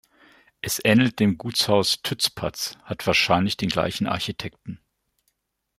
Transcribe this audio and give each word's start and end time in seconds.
Es 0.61 0.81
ähnelt 0.83 1.19
dem 1.19 1.37
Gutshaus 1.37 2.01
Tützpatz, 2.01 2.75
hat 2.85 3.05
wahrscheinlich 3.05 3.55
den 3.57 3.69
gleichen 3.69 4.07
Architekten. 4.07 4.81